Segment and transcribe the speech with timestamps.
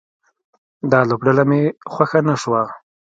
[0.91, 1.61] دا لوبډله مې
[1.93, 2.61] خوښه نه شوه